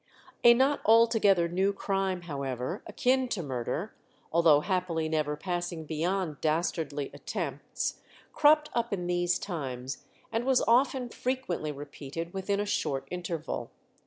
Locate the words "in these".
8.93-9.37